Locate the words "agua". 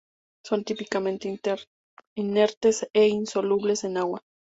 3.97-4.21